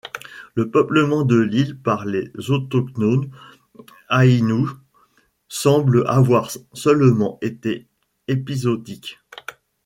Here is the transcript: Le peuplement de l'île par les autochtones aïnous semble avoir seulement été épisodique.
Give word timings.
Le 0.55 0.71
peuplement 0.71 1.21
de 1.23 1.35
l'île 1.35 1.77
par 1.77 2.07
les 2.07 2.31
autochtones 2.49 3.29
aïnous 4.09 4.71
semble 5.47 6.05
avoir 6.07 6.49
seulement 6.73 7.37
été 7.43 7.85
épisodique. 8.27 9.19